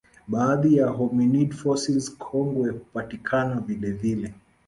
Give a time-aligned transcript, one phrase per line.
[0.27, 4.33] Baadhi ya hominid fossils kongwe hupatikana vilevile